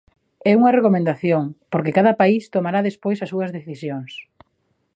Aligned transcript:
É 0.49 0.51
unha 0.59 0.75
recomendación, 0.77 1.43
porque 1.71 1.95
cada 1.97 2.17
país 2.21 2.43
tomará 2.55 2.79
despois 2.83 3.19
as 3.21 3.31
súas 3.33 3.53
decisións. 3.57 4.11